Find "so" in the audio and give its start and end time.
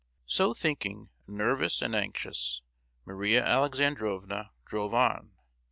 0.25-0.55